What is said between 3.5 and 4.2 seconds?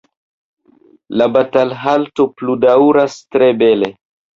bele.